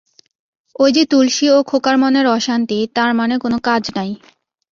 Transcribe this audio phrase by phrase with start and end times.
[0.79, 4.11] ঐ যে তুলসী ও খোকার মনের অশান্তি, তার মানে কোন কাজ নাই।